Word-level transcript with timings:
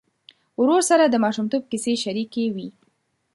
ورور 0.61 0.81
سره 0.89 1.03
د 1.07 1.15
ماشومتوب 1.25 1.63
کیسې 1.71 1.93
شريکې 2.03 2.45
وې. 2.55 2.67